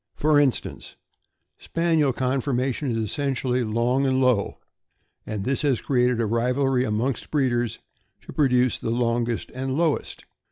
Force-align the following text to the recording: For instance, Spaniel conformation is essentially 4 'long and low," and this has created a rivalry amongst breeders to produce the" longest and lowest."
For 0.15 0.39
instance, 0.39 0.95
Spaniel 1.59 2.11
conformation 2.11 2.89
is 2.89 2.97
essentially 2.97 3.61
4 3.61 3.69
'long 3.71 4.07
and 4.07 4.19
low," 4.19 4.57
and 5.27 5.43
this 5.43 5.61
has 5.61 5.79
created 5.79 6.19
a 6.19 6.25
rivalry 6.25 6.83
amongst 6.85 7.29
breeders 7.29 7.77
to 8.21 8.33
produce 8.33 8.79
the" 8.79 8.89
longest 8.89 9.51
and 9.53 9.77
lowest." 9.77 10.25